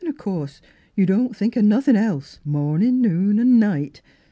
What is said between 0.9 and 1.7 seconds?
you don't think o'